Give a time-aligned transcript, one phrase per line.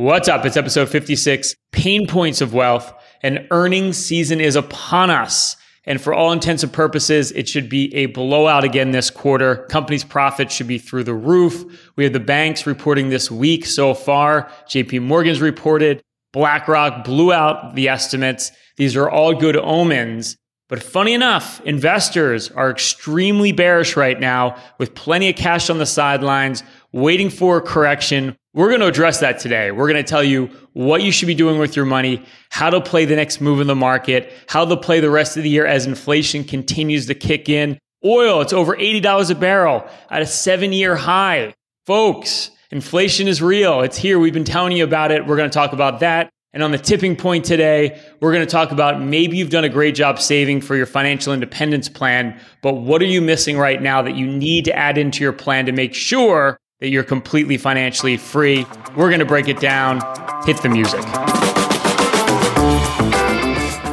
[0.00, 0.46] What's up?
[0.46, 2.90] It's episode 56 Pain Points of Wealth,
[3.22, 5.58] and earnings season is upon us.
[5.84, 9.66] And for all intents and purposes, it should be a blowout again this quarter.
[9.68, 11.90] Companies' profits should be through the roof.
[11.96, 14.50] We have the banks reporting this week so far.
[14.70, 16.00] JP Morgan's reported.
[16.32, 18.52] BlackRock blew out the estimates.
[18.78, 20.34] These are all good omens.
[20.70, 25.84] But funny enough, investors are extremely bearish right now with plenty of cash on the
[25.84, 28.34] sidelines, waiting for a correction.
[28.52, 29.70] We're going to address that today.
[29.70, 32.80] We're going to tell you what you should be doing with your money, how to
[32.80, 35.66] play the next move in the market, how to play the rest of the year
[35.66, 37.78] as inflation continues to kick in.
[38.04, 41.54] Oil, it's over $80 a barrel at a seven year high.
[41.86, 43.82] Folks, inflation is real.
[43.82, 44.18] It's here.
[44.18, 45.26] We've been telling you about it.
[45.26, 46.28] We're going to talk about that.
[46.52, 49.68] And on the tipping point today, we're going to talk about maybe you've done a
[49.68, 54.02] great job saving for your financial independence plan, but what are you missing right now
[54.02, 58.16] that you need to add into your plan to make sure that you're completely financially
[58.16, 58.66] free?
[58.96, 60.00] We're going to break it down.
[60.44, 61.04] Hit the music.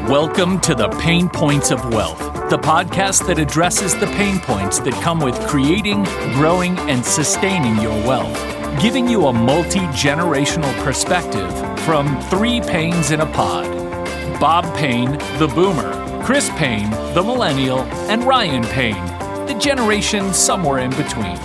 [0.10, 4.94] Welcome to the Pain Points of Wealth, the podcast that addresses the pain points that
[5.04, 6.04] come with creating,
[6.34, 13.22] growing, and sustaining your wealth giving you a multi generational perspective from three Paynes in
[13.22, 13.66] a pod
[14.40, 17.80] Bob Payne, the boomer, Chris Payne, the millennial,
[18.12, 19.04] and Ryan Payne,
[19.48, 21.38] the generation somewhere in between.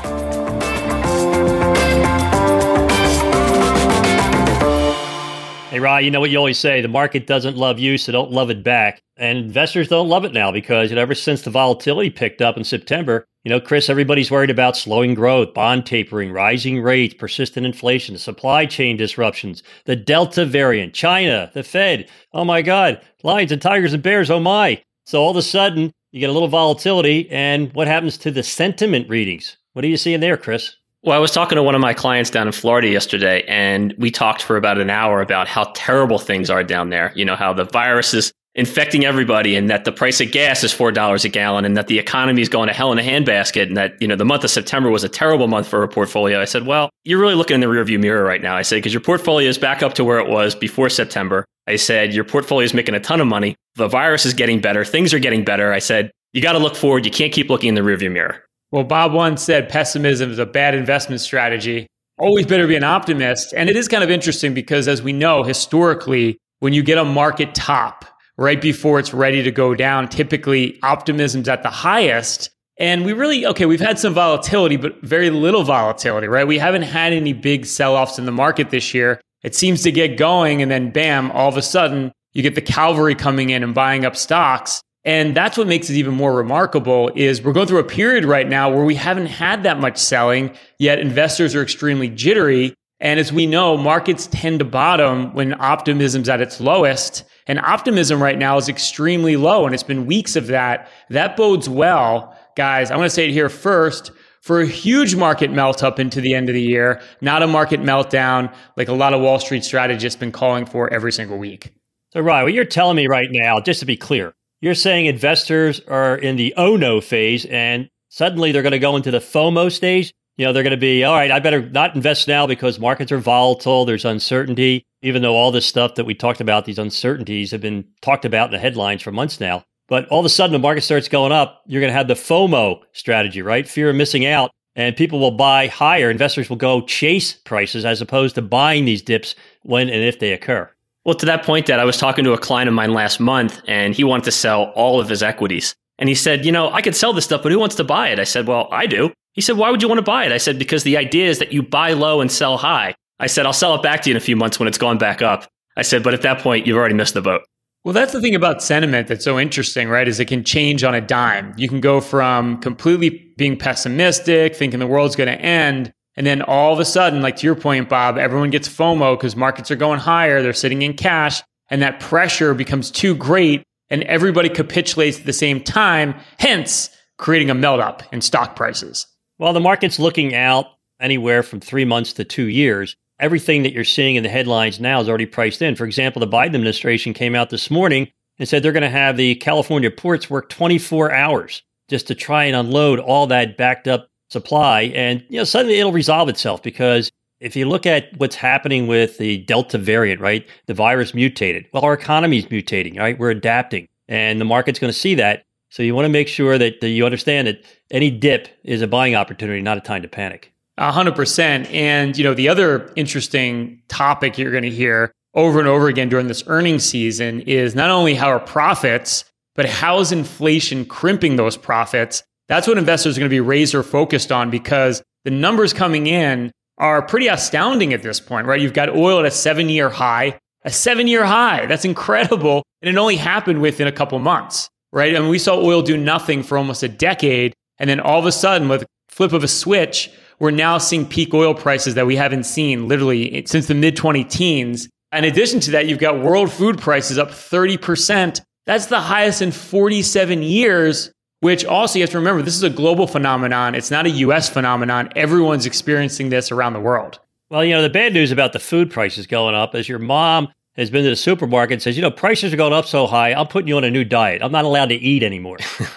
[5.73, 8.31] Hey, Ryan, you know what you always say the market doesn't love you, so don't
[8.31, 9.01] love it back.
[9.17, 12.59] And investors don't love it now because you know, ever since the volatility picked up
[12.59, 17.65] in September, you know, Chris, everybody's worried about slowing growth, bond tapering, rising rates, persistent
[17.65, 22.07] inflation, supply chain disruptions, the Delta variant, China, the Fed.
[22.35, 24.83] Oh my God, lions and tigers and bears, oh my.
[25.07, 27.31] So all of a sudden, you get a little volatility.
[27.31, 29.57] And what happens to the sentiment readings?
[29.73, 30.77] What are you seeing there, Chris?
[31.05, 34.13] Well, I was talking to one of my clients down in Florida yesterday, and we
[34.13, 37.13] talked for about an hour about how terrible things are down there.
[37.17, 40.73] You know, how the virus is infecting everybody and that the price of gas is
[40.73, 43.77] $4 a gallon and that the economy is going to hell in a handbasket and
[43.77, 46.41] that, you know, the month of September was a terrible month for a portfolio.
[46.41, 48.55] I said, well, you're really looking in the rearview mirror right now.
[48.55, 51.45] I said, because your portfolio is back up to where it was before September.
[51.67, 53.57] I said, your portfolio is making a ton of money.
[53.75, 54.85] The virus is getting better.
[54.85, 55.73] Things are getting better.
[55.73, 57.05] I said, you got to look forward.
[57.07, 58.45] You can't keep looking in the rearview mirror.
[58.73, 61.87] Well, Bob once said pessimism is a bad investment strategy.
[62.19, 63.53] Always better be an optimist.
[63.55, 67.05] And it is kind of interesting because, as we know, historically, when you get a
[67.05, 68.07] market top
[68.39, 72.49] right before it's ready to go down, typically optimism's at the highest.
[72.79, 76.47] And we really, okay, we've had some volatility, but very little volatility, right?
[76.47, 79.21] We haven't had any big sell offs in the market this year.
[79.43, 82.63] It seems to get going, and then bam, all of a sudden, you get the
[82.63, 84.81] cavalry coming in and buying up stocks.
[85.05, 88.49] And that's what makes it even more remarkable is we're going through a period right
[88.49, 92.75] now where we haven't had that much selling, yet investors are extremely jittery.
[93.01, 97.25] And as we know, markets tend to bottom when optimism's at its lowest.
[97.49, 100.89] And optimism right now is extremely low, and it's been weeks of that.
[101.11, 102.93] That bodes well, guys.
[102.93, 106.35] I want to say it here first for a huge market melt up into the
[106.35, 110.19] end of the year, not a market meltdown like a lot of Wall Street strategists
[110.19, 111.73] been calling for every single week.
[112.13, 115.81] So, Ryan, what you're telling me right now, just to be clear, you're saying investors
[115.89, 119.71] are in the oh no phase and suddenly they're going to go into the FOMO
[119.71, 120.15] stage.
[120.37, 123.13] You know, they're going to be, all right, I better not invest now because markets
[123.13, 127.51] are volatile, there's uncertainty, even though all this stuff that we talked about, these uncertainties
[127.51, 129.63] have been talked about in the headlines for months now.
[129.89, 132.15] But all of a sudden, the market starts going up, you're going to have the
[132.15, 133.69] FOMO strategy, right?
[133.69, 134.53] Fear of missing out.
[134.75, 136.09] And people will buy higher.
[136.09, 139.35] Investors will go chase prices as opposed to buying these dips
[139.65, 140.71] when and if they occur.
[141.05, 143.61] Well, to that point, Dad, I was talking to a client of mine last month
[143.67, 145.75] and he wanted to sell all of his equities.
[145.99, 148.09] And he said, You know, I could sell this stuff, but who wants to buy
[148.09, 148.19] it?
[148.19, 149.13] I said, Well, I do.
[149.33, 150.33] He said, Why would you want to buy it?
[150.33, 152.95] I said, Because the idea is that you buy low and sell high.
[153.19, 154.99] I said, I'll sell it back to you in a few months when it's gone
[154.99, 155.49] back up.
[155.77, 157.43] I said, But at that point, you've already missed the boat.
[157.85, 160.07] Well, that's the thing about sentiment that's so interesting, right?
[160.07, 161.53] Is it can change on a dime.
[161.57, 166.43] You can go from completely being pessimistic, thinking the world's going to end, and then
[166.43, 169.77] all of a sudden, like to your point, Bob, everyone gets FOMO because markets are
[169.77, 175.21] going higher, they're sitting in cash, and that pressure becomes too great, and everybody capitulates
[175.21, 179.07] at the same time, hence creating a melt up in stock prices.
[179.39, 180.67] Well, the market's looking out
[181.01, 182.95] anywhere from three months to two years.
[183.19, 185.77] Everything that you're seeing in the headlines now is already priced in.
[185.77, 188.09] For example, the Biden administration came out this morning
[188.39, 192.45] and said they're going to have the California ports work 24 hours just to try
[192.45, 194.83] and unload all that backed up supply.
[194.95, 199.19] And you know, suddenly it'll resolve itself because if you look at what's happening with
[199.19, 200.47] the Delta variant, right?
[200.67, 201.67] The virus mutated.
[201.73, 203.19] Well, our economy is mutating, right?
[203.19, 205.45] We're adapting, and the market's going to see that.
[205.71, 209.15] So you want to make sure that, you understand that any dip is a buying
[209.15, 210.53] opportunity, not a time to panic.
[210.77, 211.73] A 100%.
[211.73, 216.11] And, you know, the other interesting topic you're going to hear over and over again
[216.11, 219.25] during this earnings season is not only how are profits,
[219.55, 222.23] but how is inflation crimping those profits?
[222.49, 226.51] That's what investors are going to be razor focused on because the numbers coming in
[226.79, 228.61] are pretty astounding at this point, right?
[228.61, 231.67] You've got oil at a seven year high, a seven year high.
[231.67, 232.63] That's incredible.
[232.83, 235.13] And it only happened within a couple months, right?
[235.13, 237.55] Mean, we saw oil do nothing for almost a decade.
[237.79, 241.07] And then all of a sudden, with a flip of a switch, we're now seeing
[241.07, 244.89] peak oil prices that we haven't seen literally since the mid 20 teens.
[245.13, 248.41] In addition to that, you've got world food prices up 30%.
[248.67, 251.13] That's the highest in 47 years,
[251.43, 253.75] which also you have to remember this is a global phenomenon.
[253.75, 255.11] It's not a US phenomenon.
[255.17, 257.19] Everyone's experiencing this around the world.
[257.51, 260.49] Well, you know, the bad news about the food prices going up is your mom
[260.77, 263.35] has been to the supermarket and says, you know, prices are going up so high,
[263.35, 264.41] I'm putting you on a new diet.
[264.41, 265.59] I'm not allowed to eat anymore.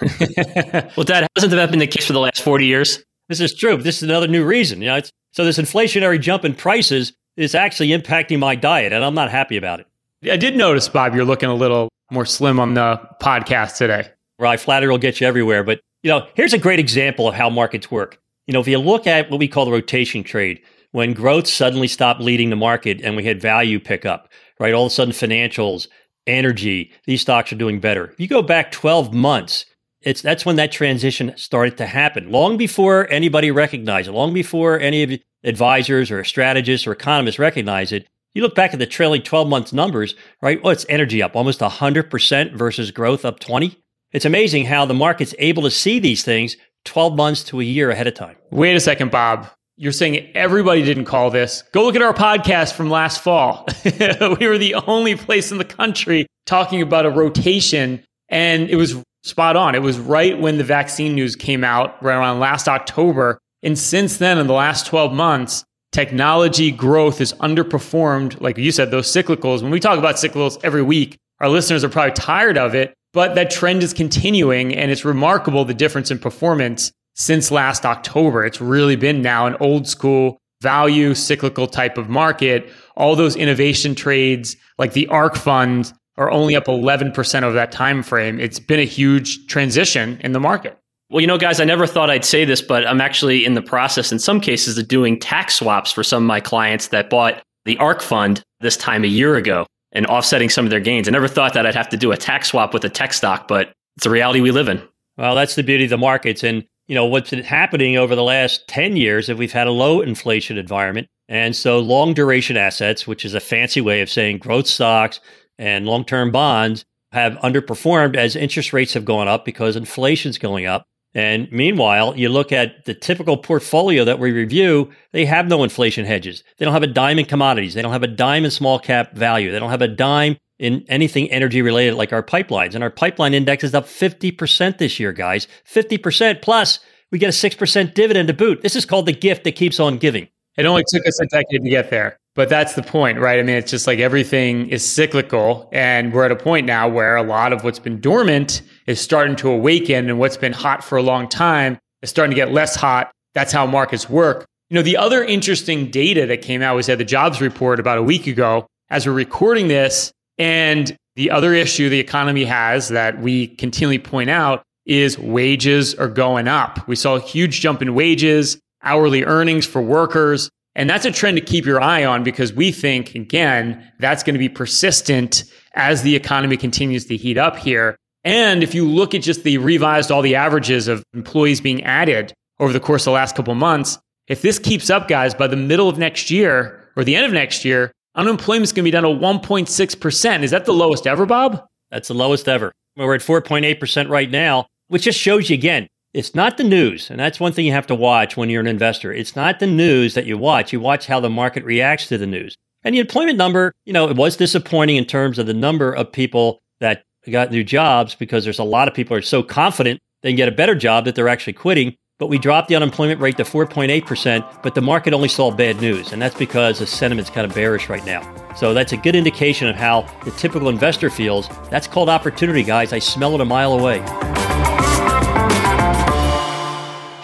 [0.96, 3.04] well, Dad, hasn't that been the case for the last 40 years?
[3.28, 3.76] This is true.
[3.76, 4.82] This is another new reason.
[4.82, 5.00] You know,
[5.30, 9.56] so this inflationary jump in prices is actually impacting my diet, and I'm not happy
[9.56, 9.86] about it.
[10.28, 14.10] I did notice, Bob, you're looking a little more slim on the podcast today.
[14.38, 15.64] Right, flattery will get you everywhere.
[15.64, 18.18] But you know, here's a great example of how markets work.
[18.46, 20.60] You know, if you look at what we call the rotation trade,
[20.92, 24.30] when growth suddenly stopped leading the market and we had value pick up,
[24.60, 24.72] right?
[24.72, 25.88] All of a sudden, financials,
[26.26, 28.06] energy, these stocks are doing better.
[28.06, 29.66] If you go back 12 months,
[30.02, 32.30] it's that's when that transition started to happen.
[32.30, 37.92] Long before anybody recognized it, long before any of advisors or strategists or economists recognize
[37.92, 38.06] it.
[38.34, 40.62] You look back at the trailing 12 months numbers, right?
[40.62, 43.82] Well, it's energy up almost 100% versus growth up 20.
[44.16, 47.90] It's amazing how the market's able to see these things 12 months to a year
[47.90, 48.34] ahead of time.
[48.50, 49.46] Wait a second, Bob.
[49.76, 51.62] You're saying everybody didn't call this.
[51.72, 53.66] Go look at our podcast from last fall.
[53.84, 58.96] we were the only place in the country talking about a rotation, and it was
[59.22, 59.74] spot on.
[59.74, 63.38] It was right when the vaccine news came out, right around last October.
[63.62, 68.90] And since then, in the last 12 months, technology growth has underperformed, like you said,
[68.90, 69.60] those cyclicals.
[69.60, 73.34] When we talk about cyclicals every week, our listeners are probably tired of it, but
[73.34, 74.74] that trend is continuing.
[74.74, 78.44] And it's remarkable the difference in performance since last October.
[78.44, 82.70] It's really been now an old school value cyclical type of market.
[82.94, 88.02] All those innovation trades like the ARK fund are only up 11% of that time
[88.02, 88.38] frame.
[88.38, 90.78] It's been a huge transition in the market.
[91.08, 93.62] Well, you know, guys, I never thought I'd say this, but I'm actually in the
[93.62, 97.42] process in some cases of doing tax swaps for some of my clients that bought
[97.64, 101.08] the ARK fund this time a year ago and offsetting some of their gains.
[101.08, 103.48] I never thought that I'd have to do a tax swap with a tech stock,
[103.48, 104.86] but it's a reality we live in.
[105.16, 106.44] Well, that's the beauty of the markets.
[106.44, 109.72] And you know, what's been happening over the last 10 years is we've had a
[109.72, 111.08] low inflation environment.
[111.28, 115.18] And so long duration assets, which is a fancy way of saying growth stocks
[115.58, 120.66] and long term bonds, have underperformed as interest rates have gone up because inflation's going
[120.66, 120.86] up.
[121.16, 126.04] And meanwhile, you look at the typical portfolio that we review, they have no inflation
[126.04, 126.44] hedges.
[126.58, 127.72] They don't have a dime in commodities.
[127.72, 129.50] They don't have a dime in small cap value.
[129.50, 132.74] They don't have a dime in anything energy related like our pipelines.
[132.74, 135.48] And our pipeline index is up 50% this year, guys.
[135.66, 136.80] 50% plus
[137.10, 138.60] we get a 6% dividend to boot.
[138.60, 140.28] This is called the gift that keeps on giving.
[140.58, 142.18] It only took us a decade to get there.
[142.36, 143.40] But that's the point, right?
[143.40, 145.68] I mean, it's just like everything is cyclical.
[145.72, 149.34] And we're at a point now where a lot of what's been dormant is starting
[149.36, 150.08] to awaken.
[150.10, 153.10] And what's been hot for a long time is starting to get less hot.
[153.34, 154.44] That's how markets work.
[154.68, 157.98] You know, the other interesting data that came out was at the jobs report about
[157.98, 158.66] a week ago.
[158.90, 164.28] As we're recording this, and the other issue the economy has that we continually point
[164.28, 166.86] out is wages are going up.
[166.86, 170.50] We saw a huge jump in wages, hourly earnings for workers.
[170.76, 174.34] And that's a trend to keep your eye on because we think, again, that's going
[174.34, 177.96] to be persistent as the economy continues to heat up here.
[178.24, 182.34] And if you look at just the revised all the averages of employees being added
[182.60, 185.56] over the course of the last couple months, if this keeps up, guys, by the
[185.56, 188.90] middle of next year or the end of next year, unemployment is going to be
[188.90, 190.42] down to 1.6%.
[190.42, 191.64] Is that the lowest ever, Bob?
[191.90, 192.70] That's the lowest ever.
[192.96, 197.10] We're at 4.8% right now, which just shows you again, it's not the news.
[197.10, 199.12] And that's one thing you have to watch when you're an investor.
[199.12, 200.72] It's not the news that you watch.
[200.72, 202.56] You watch how the market reacts to the news.
[202.84, 206.10] And the employment number, you know, it was disappointing in terms of the number of
[206.10, 210.30] people that got new jobs because there's a lot of people are so confident they
[210.30, 211.94] can get a better job that they're actually quitting.
[212.18, 216.12] But we dropped the unemployment rate to 4.8%, but the market only saw bad news.
[216.12, 218.22] And that's because the sentiment's kind of bearish right now.
[218.54, 221.50] So that's a good indication of how the typical investor feels.
[221.68, 222.94] That's called opportunity, guys.
[222.94, 224.55] I smell it a mile away.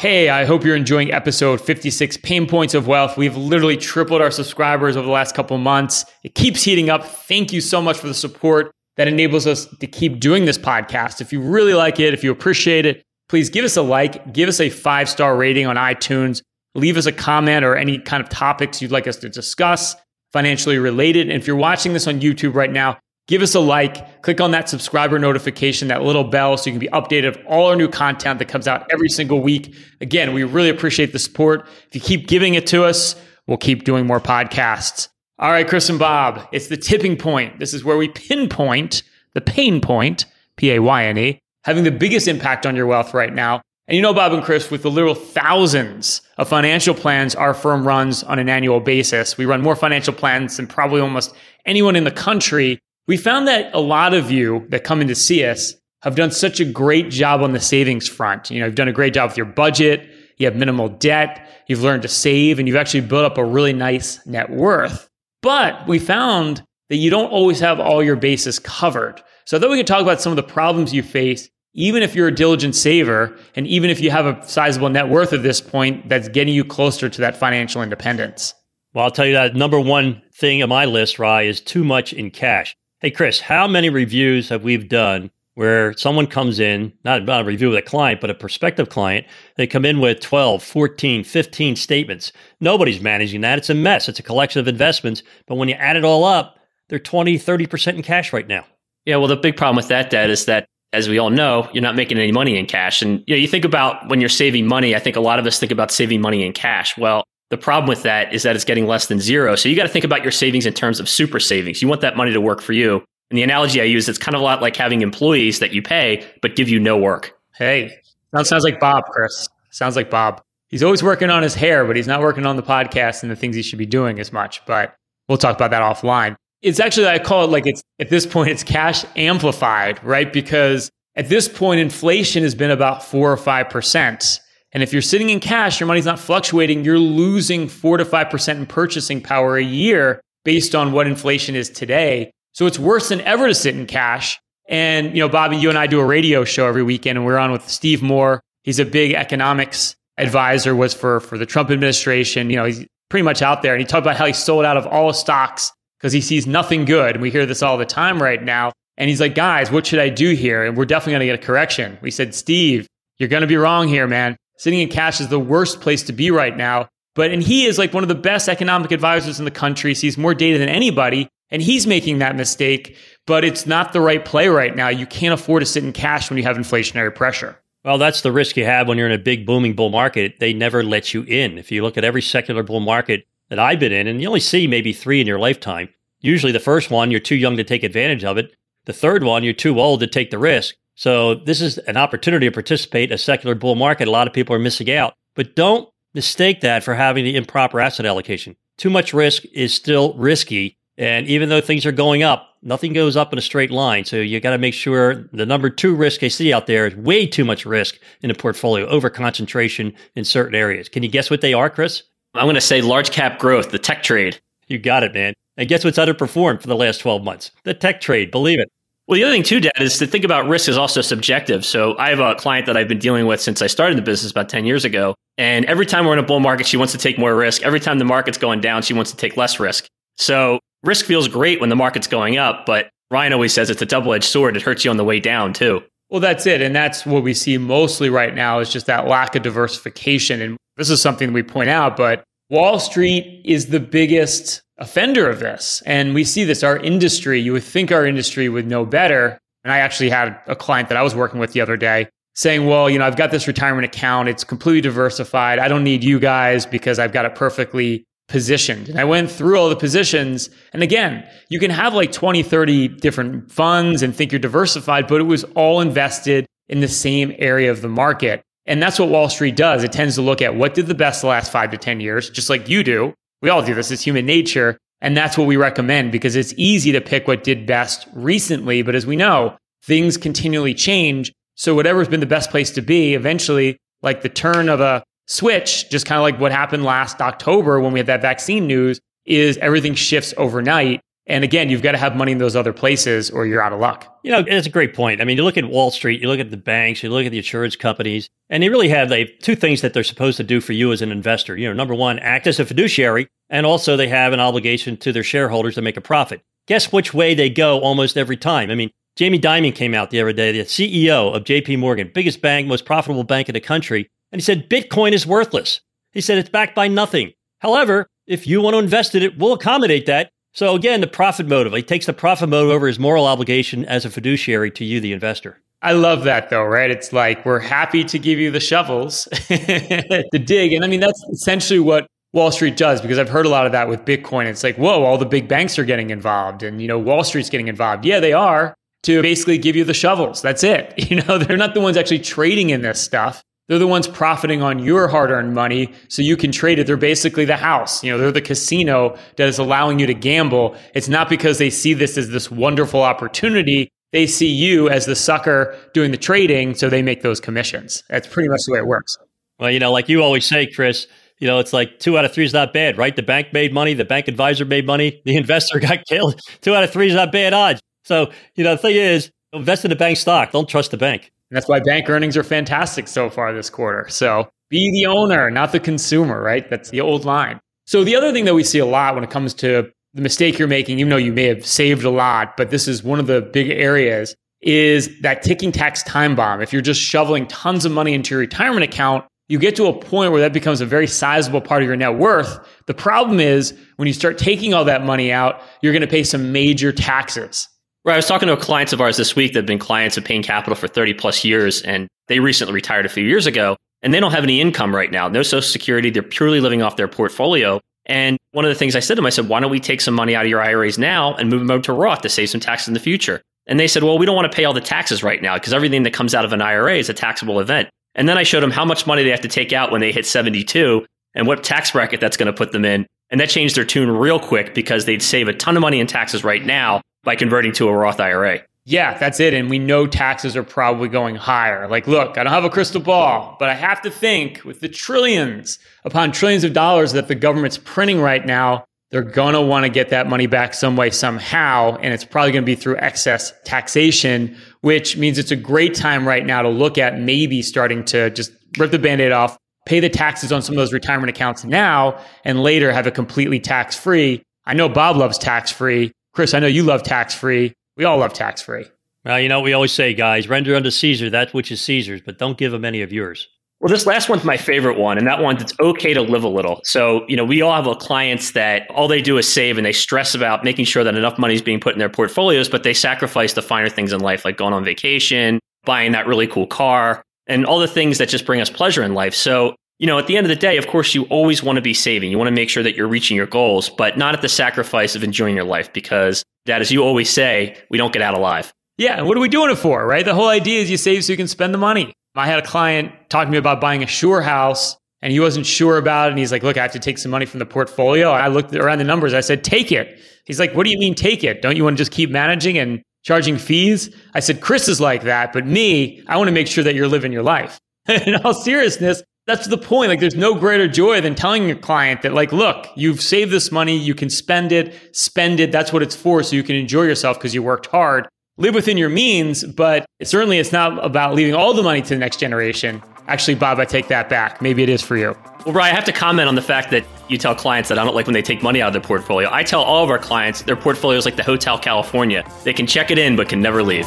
[0.03, 3.17] Hey, I hope you're enjoying episode 56 Pain Points of Wealth.
[3.17, 6.05] We've literally tripled our subscribers over the last couple months.
[6.25, 7.05] It keeps heating up.
[7.05, 11.21] Thank you so much for the support that enables us to keep doing this podcast.
[11.21, 14.49] If you really like it, if you appreciate it, please give us a like, give
[14.49, 16.43] us a five star rating on iTunes.
[16.75, 19.95] leave us a comment or any kind of topics you'd like us to discuss,
[20.33, 21.31] financially related.
[21.31, 22.99] And if you're watching this on YouTube right now,
[23.33, 26.79] give us a like, click on that subscriber notification, that little bell, so you can
[26.79, 29.75] be updated of all our new content that comes out every single week.
[30.03, 31.67] Again, we really appreciate the support.
[31.89, 35.09] If you keep giving it to us, we'll keep doing more podcasts.
[35.39, 37.59] All right, Chris and Bob, it's the tipping point.
[37.59, 40.27] This is where we pinpoint the pain point,
[40.59, 43.63] P A Y N E, having the biggest impact on your wealth right now.
[43.89, 47.89] And you know, Bob and Chris, with the literal thousands of financial plans our firm
[47.89, 51.35] runs on an annual basis, we run more financial plans than probably almost
[51.65, 52.79] anyone in the country.
[53.09, 56.31] We found that a lot of you that come in to see us have done
[56.31, 58.51] such a great job on the savings front.
[58.51, 61.83] You know, you've done a great job with your budget, you have minimal debt, you've
[61.83, 65.09] learned to save, and you've actually built up a really nice net worth.
[65.43, 69.23] But we found that you don't always have all your bases covered.
[69.47, 72.15] So I thought we could talk about some of the problems you face, even if
[72.15, 75.61] you're a diligent saver, and even if you have a sizable net worth at this
[75.61, 78.55] point that's getting you closer to that financial independence.
[78.95, 82.13] Well, I'll tell you that number one thing on my list, Rye, is too much
[82.13, 82.77] in cash.
[83.03, 87.45] Hey, Chris, how many reviews have we done where someone comes in, not, not a
[87.45, 91.75] review with a client, but a prospective client, they come in with 12, 14, 15
[91.75, 92.33] statements.
[92.61, 93.59] Nobody's managing that.
[93.59, 94.09] It's a mess.
[94.09, 95.25] It's a collection of investments.
[95.49, 98.65] But when you add it all up, they're 20, 30% in cash right now.
[99.05, 101.83] Yeah, well, the big problem with that, Dad, is that as we all know, you're
[101.83, 103.03] not making any money in cash.
[103.03, 105.47] And you know, you think about when you're saving money, I think a lot of
[105.47, 106.97] us think about saving money in cash.
[106.97, 109.57] Well, the problem with that is that it's getting less than zero.
[109.57, 111.83] So you got to think about your savings in terms of super savings.
[111.83, 113.05] You want that money to work for you.
[113.31, 115.83] And the analogy I use, it's kind of a lot like having employees that you
[115.83, 117.39] pay but give you no work.
[117.55, 117.95] Hey,
[118.33, 119.51] that sounds like Bob, Chris.
[119.69, 120.41] Sounds like Bob.
[120.69, 123.37] He's always working on his hair, but he's not working on the podcast and the
[123.37, 124.65] things he should be doing as much.
[124.65, 124.97] But
[125.29, 126.37] we'll talk about that offline.
[126.63, 130.33] It's actually, I call it like it's at this point, it's cash amplified, right?
[130.33, 134.41] Because at this point, inflation has been about four or 5%.
[134.73, 138.57] And if you're sitting in cash, your money's not fluctuating, you're losing four to 5%
[138.57, 142.31] in purchasing power a year based on what inflation is today.
[142.53, 144.41] So it's worse than ever to sit in cash.
[144.69, 147.39] And, you know, Bobby, you and I do a radio show every weekend and we're
[147.39, 148.41] on with Steve Moore.
[148.63, 152.49] He's a big economics advisor, was for, for the Trump administration.
[152.49, 153.75] You know, he's pretty much out there.
[153.75, 156.85] And he talked about how he sold out of all stocks because he sees nothing
[156.85, 157.17] good.
[157.17, 158.73] And we hear this all the time right now.
[158.97, 160.65] And he's like, guys, what should I do here?
[160.65, 161.99] And we're definitely going to get a correction.
[162.03, 162.87] We said, Steve,
[163.19, 164.37] you're going to be wrong here, man.
[164.63, 166.89] Sitting in cash is the worst place to be right now.
[167.17, 170.17] But, and he is like one of the best economic advisors in the country, sees
[170.17, 171.29] more data than anybody.
[171.51, 174.89] And he's making that mistake, but it's not the right play right now.
[174.89, 177.59] You can't afford to sit in cash when you have inflationary pressure.
[177.85, 180.39] Well, that's the risk you have when you're in a big booming bull market.
[180.39, 181.59] They never let you in.
[181.59, 184.39] If you look at every secular bull market that I've been in, and you only
[184.39, 185.89] see maybe three in your lifetime,
[186.21, 188.55] usually the first one, you're too young to take advantage of it.
[188.85, 190.77] The third one, you're too old to take the risk.
[190.95, 194.09] So this is an opportunity to participate in a secular bull market.
[194.09, 197.81] A lot of people are missing out, but don't mistake that for having the improper
[197.81, 198.57] asset allocation.
[198.79, 203.17] Too much risk is still risky and even though things are going up, nothing goes
[203.17, 204.05] up in a straight line.
[204.05, 206.95] So you got to make sure the number two risk I see out there is
[206.97, 210.89] way too much risk in a portfolio, over concentration in certain areas.
[210.89, 212.03] Can you guess what they are, Chris?
[212.35, 214.41] I'm going to say large cap growth, the tech trade.
[214.69, 215.35] You got it, man.
[215.57, 217.51] And guess what's underperformed for the last 12 months?
[217.65, 218.71] The tech trade, believe it.
[219.13, 221.67] Well, the other thing too, Dad, is to think about risk is also subjective.
[221.67, 224.33] So I have a client that I've been dealing with since I started the business
[224.33, 225.15] about 10 years ago.
[225.37, 227.63] And every time we're in a bull market, she wants to take more risk.
[227.63, 229.85] Every time the market's going down, she wants to take less risk.
[230.17, 233.87] So risk feels great when the market's going up, but Ryan always says it's a
[233.87, 234.57] double edged sword.
[234.57, 235.83] It hurts you on the way down too.
[236.09, 236.63] Well, that's it.
[236.63, 240.41] And that's what we see mostly right now is just that lack of diversification.
[240.41, 245.39] And this is something we point out, but Wall Street is the biggest offender of
[245.39, 245.83] this.
[245.87, 249.39] And we see this, our industry, you would think our industry would know better.
[249.65, 252.67] And I actually had a client that I was working with the other day saying,
[252.67, 254.29] well, you know, I've got this retirement account.
[254.29, 255.59] It's completely diversified.
[255.59, 258.89] I don't need you guys because I've got it perfectly positioned.
[258.89, 260.51] And I went through all the positions.
[260.73, 265.21] And again, you can have like 20, 30 different funds and think you're diversified, but
[265.21, 268.43] it was all invested in the same area of the market.
[268.67, 269.85] And that's what Wall Street does.
[269.85, 272.49] It tends to look at what did the best last five to 10 years, just
[272.49, 273.13] like you do.
[273.43, 273.91] We all do this.
[273.91, 274.79] It's human nature.
[275.03, 278.83] And that's what we recommend because it's easy to pick what did best recently.
[278.83, 281.33] But as we know, things continually change.
[281.57, 285.91] So whatever's been the best place to be, eventually, like the turn of a switch,
[285.91, 289.59] just kind of like what happened last October when we had that vaccine news, is
[289.59, 291.01] everything shifts overnight.
[291.33, 293.81] And again, you've got to have money in those other places or you're out of
[293.81, 294.21] luck.
[294.23, 295.23] You know, it's a great point.
[295.23, 297.31] I mean, you look at Wall Street, you look at the banks, you look at
[297.31, 300.61] the insurance companies, and they really have they two things that they're supposed to do
[300.61, 301.57] for you as an investor.
[301.57, 305.11] You know, number one, act as a fiduciary, and also they have an obligation to
[305.11, 306.43] their shareholders to make a profit.
[306.67, 308.71] Guess which way they go almost every time.
[308.71, 312.43] I mean, Jamie Dimon came out the other day, the CEO of JP Morgan, biggest
[312.43, 315.81] bank, most profitable bank in the country, and he said, Bitcoin is worthless.
[316.13, 317.33] He said it's backed by nothing.
[317.61, 320.31] However, if you want to invest in it, we'll accommodate that.
[320.53, 321.73] So again, the profit motive.
[321.73, 325.13] He takes the profit motive over his moral obligation as a fiduciary to you, the
[325.13, 325.59] investor.
[325.81, 326.91] I love that though, right?
[326.91, 330.73] It's like we're happy to give you the shovels to dig.
[330.73, 333.73] And I mean, that's essentially what Wall Street does because I've heard a lot of
[333.73, 334.47] that with Bitcoin.
[334.47, 337.51] It's like, whoa, all the big banks are getting involved and, you know, Wall Street's
[337.51, 338.05] getting involved.
[338.05, 340.41] Yeah, they are to basically give you the shovels.
[340.43, 340.95] That's it.
[341.13, 343.43] You know, they're not the ones actually trading in this stuff.
[343.69, 346.87] They're the ones profiting on your hard earned money so you can trade it.
[346.87, 348.03] They're basically the house.
[348.03, 350.77] You know, they're the casino that is allowing you to gamble.
[350.95, 353.89] It's not because they see this as this wonderful opportunity.
[354.13, 358.03] They see you as the sucker doing the trading, so they make those commissions.
[358.11, 359.17] That's pretty much the way it works.
[359.59, 361.07] Well, you know, like you always say, Chris,
[361.39, 363.17] you know, it's like two out of three is not bad, right?
[363.17, 366.39] The bank made money, the bank advisor made money, the investor got killed.
[366.61, 367.81] Two out of three is not bad odds.
[368.05, 370.53] So, you know, the thing is, invest in the bank stock.
[370.53, 371.33] Don't trust the bank.
[371.53, 374.09] And that's why bank earnings are fantastic so far this quarter.
[374.09, 376.69] So be the owner, not the consumer, right?
[376.71, 377.61] That's the old line.
[377.87, 380.59] So the other thing that we see a lot when it comes to the mistake
[380.59, 383.27] you're making, even though you may have saved a lot, but this is one of
[383.27, 386.63] the big areas, is that ticking tax time bomb.
[386.63, 389.93] If you're just shoveling tons of money into your retirement account, you get to a
[389.93, 392.67] point where that becomes a very sizable part of your net worth.
[392.87, 396.25] The problem is when you start taking all that money out, you're going to pay
[396.25, 397.69] some major taxes.
[398.05, 398.15] Right.
[398.15, 400.25] I was talking to a clients of ours this week that have been clients of
[400.25, 404.13] Payne Capital for 30 plus years, and they recently retired a few years ago, and
[404.13, 405.29] they don't have any income right now.
[405.29, 406.11] No social security.
[406.11, 407.81] They're purely living off their portfolio.
[408.07, 410.01] And one of the things I said to them, I said, why don't we take
[410.01, 412.51] some money out of your IRAs now and move them over to Roth to save
[412.51, 413.41] some taxes in the future?
[413.69, 415.73] And they said, well, we don't want to pay all the taxes right now because
[415.73, 417.89] everything that comes out of an IRA is a taxable event.
[418.17, 420.11] And then I showed them how much money they have to take out when they
[420.11, 423.07] hit 72 and what tax bracket that's going to put them in.
[423.31, 426.09] And that changed their tune real quick because they'd save a ton of money in
[426.09, 428.61] taxes right now by converting to a Roth IRA.
[428.85, 429.55] Yeah, that's it.
[429.55, 431.87] And we know taxes are probably going higher.
[431.87, 434.89] Like, look, I don't have a crystal ball, but I have to think with the
[434.89, 439.85] trillions upon trillions of dollars that the government's printing right now, they're going to want
[439.85, 441.97] to get that money back some way, somehow.
[441.99, 446.27] And it's probably going to be through excess taxation, which means it's a great time
[446.27, 450.01] right now to look at maybe starting to just rip the band aid off, pay
[450.01, 453.95] the taxes on some of those retirement accounts now, and later have it completely tax
[453.95, 454.43] free.
[454.67, 456.11] I know Bob loves tax free.
[456.33, 457.75] Chris, I know you love tax free.
[457.97, 458.87] We all love tax free.
[459.25, 462.39] Well, you know, we always say, guys, render unto Caesar that which is Caesar's, but
[462.39, 463.49] don't give him any of yours.
[463.81, 466.49] Well, this last one's my favorite one, and that one it's okay to live a
[466.49, 466.81] little.
[466.85, 469.93] So, you know, we all have clients that all they do is save and they
[469.93, 472.95] stress about making sure that enough money is being put in their portfolios, but they
[472.95, 477.25] sacrifice the finer things in life, like going on vacation, buying that really cool car,
[477.49, 479.35] and all the things that just bring us pleasure in life.
[479.35, 481.81] So, you know, at the end of the day, of course, you always want to
[481.81, 482.33] be saving.
[482.33, 485.15] You want to make sure that you're reaching your goals, but not at the sacrifice
[485.15, 488.73] of enjoying your life because, that, as you always say, we don't get out alive.
[488.99, 490.25] Yeah, and what are we doing it for, right?
[490.25, 492.13] The whole idea is you save so you can spend the money.
[492.35, 495.67] I had a client talk to me about buying a Sure house and he wasn't
[495.67, 496.31] sure about it.
[496.31, 498.33] And he's like, look, I have to take some money from the portfolio.
[498.33, 499.35] I looked around the numbers.
[499.35, 500.21] I said, take it.
[500.47, 501.63] He's like, what do you mean take it?
[501.63, 504.13] Don't you want to just keep managing and charging fees?
[504.35, 505.53] I said, Chris is like that.
[505.53, 507.79] But me, I want to make sure that you're living your life.
[508.09, 510.09] In all seriousness, that's the point.
[510.09, 513.73] Like, there's no greater joy than telling your client that, like, look, you've saved this
[513.73, 513.97] money.
[513.97, 515.73] You can spend it, spend it.
[515.73, 516.43] That's what it's for.
[516.43, 518.29] So you can enjoy yourself because you worked hard
[518.59, 522.19] live within your means, but certainly it's not about leaving all the money to the
[522.19, 523.03] next generation.
[523.27, 524.61] Actually, Bob, I take that back.
[524.61, 525.35] Maybe it is for you.
[525.65, 528.05] Well, Brian, I have to comment on the fact that you tell clients that I
[528.05, 529.49] don't like when they take money out of their portfolio.
[529.51, 532.45] I tell all of our clients their portfolio is like the Hotel California.
[532.65, 534.07] They can check it in, but can never leave.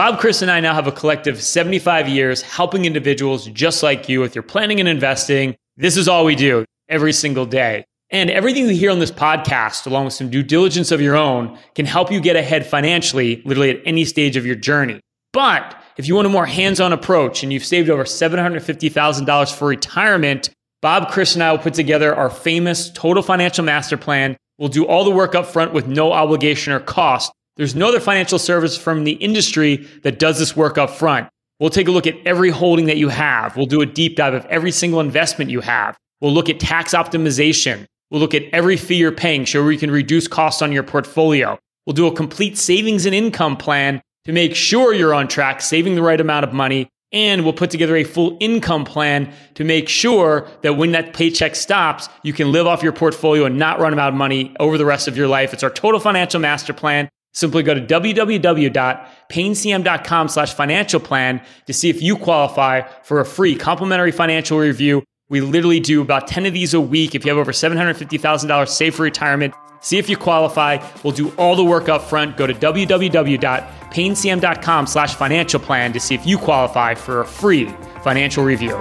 [0.00, 4.18] Bob, Chris, and I now have a collective 75 years helping individuals just like you
[4.20, 5.54] with your planning and investing.
[5.76, 7.84] This is all we do every single day.
[8.08, 11.58] And everything you hear on this podcast, along with some due diligence of your own,
[11.74, 15.00] can help you get ahead financially, literally at any stage of your journey.
[15.34, 19.68] But if you want a more hands on approach and you've saved over $750,000 for
[19.68, 20.48] retirement,
[20.80, 24.38] Bob, Chris, and I will put together our famous Total Financial Master Plan.
[24.56, 27.30] We'll do all the work up front with no obligation or cost.
[27.60, 31.28] There's no other financial service from the industry that does this work up front.
[31.58, 33.54] We'll take a look at every holding that you have.
[33.54, 35.98] We'll do a deep dive of every single investment you have.
[36.22, 37.84] We'll look at tax optimization.
[38.10, 40.82] We'll look at every fee you're paying, show where you can reduce costs on your
[40.82, 41.58] portfolio.
[41.84, 45.96] We'll do a complete savings and income plan to make sure you're on track, saving
[45.96, 46.88] the right amount of money.
[47.12, 51.54] And we'll put together a full income plan to make sure that when that paycheck
[51.54, 54.86] stops, you can live off your portfolio and not run out of money over the
[54.86, 55.52] rest of your life.
[55.52, 57.10] It's our total financial master plan.
[57.32, 63.54] Simply go to www.paynecm.com slash financial plan to see if you qualify for a free
[63.54, 67.14] complimentary financial review we literally do about 10 of these a week.
[67.14, 70.84] If you have over $750,000 saved for retirement, see if you qualify.
[71.04, 72.36] We'll do all the work up front.
[72.36, 77.66] Go to www.paynecm.com slash financial plan to see if you qualify for a free
[78.02, 78.74] financial review.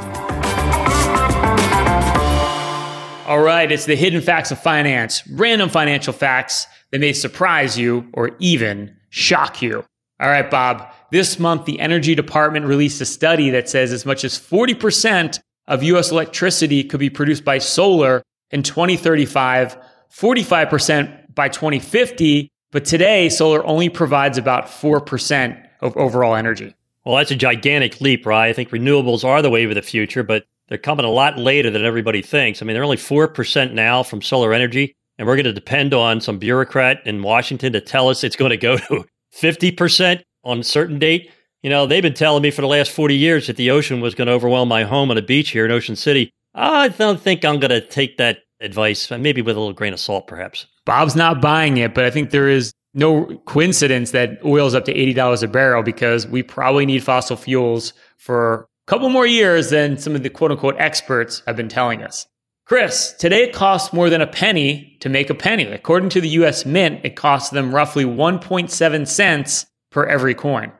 [3.27, 8.07] All right, it's the hidden facts of finance, random financial facts that may surprise you
[8.13, 9.83] or even shock you.
[10.19, 14.23] All right, Bob, this month the Energy Department released a study that says as much
[14.23, 18.21] as 40% of US electricity could be produced by solar
[18.51, 19.77] in 2035,
[20.11, 22.51] 45% by 2050.
[22.71, 26.75] But today, solar only provides about 4% of overall energy.
[27.05, 28.49] Well, that's a gigantic leap, right?
[28.49, 31.71] I think renewables are the wave of the future, but they're coming a lot later
[31.71, 32.61] than everybody thinks.
[32.61, 36.21] I mean, they're only 4% now from solar energy, and we're going to depend on
[36.21, 39.05] some bureaucrat in Washington to tell us it's going to go to
[39.35, 41.29] 50% on a certain date.
[41.61, 44.15] You know, they've been telling me for the last 40 years that the ocean was
[44.15, 46.31] going to overwhelm my home on a beach here in Ocean City.
[46.55, 49.93] I don't think I'm going to take that advice, uh, maybe with a little grain
[49.93, 50.65] of salt, perhaps.
[50.85, 54.93] Bob's not buying it, but I think there is no coincidence that oil's up to
[54.93, 59.97] $80 a barrel because we probably need fossil fuels for a couple more years than
[59.97, 62.25] some of the quote unquote experts have been telling us.
[62.69, 65.63] Chris, today it costs more than a penny to make a penny.
[65.63, 70.71] According to the US Mint, it costs them roughly 1.7 cents per every coin.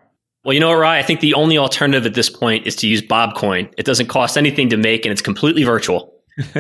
[0.46, 1.00] Well, you know what, Rye?
[1.00, 3.74] I think the only alternative at this point is to use Bobcoin.
[3.76, 6.14] It doesn't cost anything to make and it's completely virtual.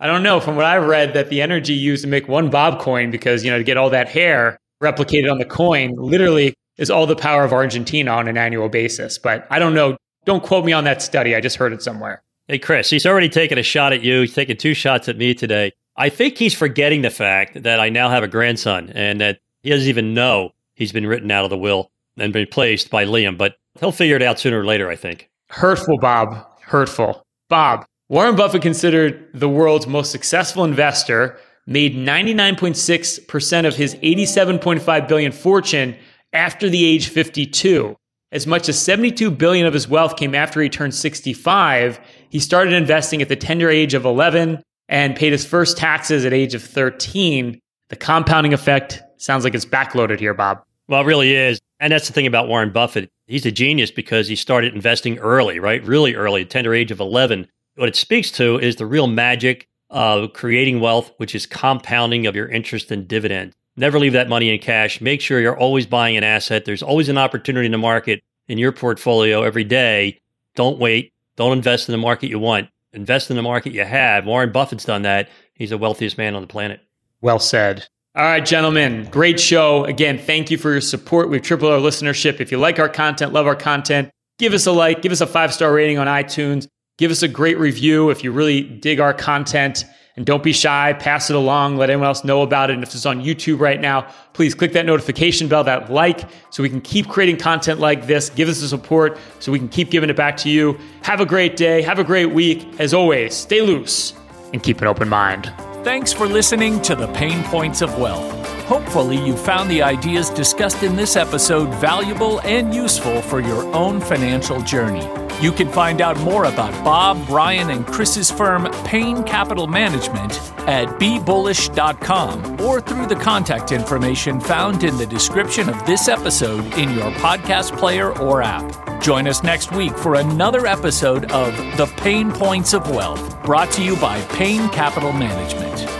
[0.00, 0.40] I don't know.
[0.40, 3.58] From what I've read, that the energy used to make one Bobcoin, because you know
[3.58, 7.52] to get all that hair replicated on the coin, literally is all the power of
[7.52, 9.16] Argentina on an annual basis.
[9.16, 9.96] But I don't know.
[10.24, 11.36] Don't quote me on that study.
[11.36, 12.20] I just heard it somewhere.
[12.50, 14.22] Hey, Chris, he's already taken a shot at you.
[14.22, 15.72] He's taken two shots at me today.
[15.96, 19.70] I think he's forgetting the fact that I now have a grandson and that he
[19.70, 23.38] doesn't even know he's been written out of the will and replaced by Liam.
[23.38, 25.30] But he'll figure it out sooner or later, I think.
[25.48, 26.44] Hurtful, Bob.
[26.62, 27.24] Hurtful.
[27.48, 35.30] Bob, Warren Buffett considered the world's most successful investor, made 99.6% of his 87.5 billion
[35.30, 35.96] fortune
[36.32, 37.96] after the age 52.
[38.32, 42.00] As much as 72 billion of his wealth came after he turned 65.
[42.30, 46.32] He started investing at the tender age of 11 and paid his first taxes at
[46.32, 47.60] age of 13.
[47.90, 50.62] The compounding effect sounds like it's backloaded here, Bob.
[50.88, 51.60] Well, it really is.
[51.78, 53.10] And that's the thing about Warren Buffett.
[53.26, 55.84] He's a genius because he started investing early, right?
[55.84, 57.46] Really early, tender age of 11
[57.80, 62.36] what it speaks to is the real magic of creating wealth, which is compounding of
[62.36, 63.54] your interest and dividend.
[63.76, 65.00] Never leave that money in cash.
[65.00, 66.66] Make sure you're always buying an asset.
[66.66, 70.18] There's always an opportunity in the market in your portfolio every day.
[70.56, 71.12] Don't wait.
[71.40, 72.68] Don't invest in the market you want.
[72.92, 74.26] Invest in the market you have.
[74.26, 75.30] Warren Buffett's done that.
[75.54, 76.82] He's the wealthiest man on the planet.
[77.22, 77.86] Well said.
[78.14, 79.86] All right, gentlemen, great show.
[79.86, 81.30] Again, thank you for your support.
[81.30, 82.40] We've tripled our listenership.
[82.40, 85.26] If you like our content, love our content, give us a like, give us a
[85.26, 86.68] five star rating on iTunes.
[86.98, 89.86] Give us a great review if you really dig our content.
[90.16, 92.74] And don't be shy, pass it along, let anyone else know about it.
[92.74, 96.62] And if it's on YouTube right now, please click that notification bell, that like, so
[96.62, 98.28] we can keep creating content like this.
[98.28, 100.78] Give us the support so we can keep giving it back to you.
[101.02, 101.80] Have a great day.
[101.82, 102.66] Have a great week.
[102.78, 104.14] As always, stay loose
[104.52, 105.52] and keep an open mind.
[105.84, 108.59] Thanks for listening to the Pain Points of Wealth.
[108.70, 114.00] Hopefully, you found the ideas discussed in this episode valuable and useful for your own
[114.00, 115.04] financial journey.
[115.44, 120.34] You can find out more about Bob, Brian, and Chris's firm, Payne Capital Management,
[120.68, 126.90] at bebullish.com or through the contact information found in the description of this episode in
[126.90, 129.02] your podcast player or app.
[129.02, 133.82] Join us next week for another episode of The Pain Points of Wealth, brought to
[133.82, 135.99] you by Payne Capital Management.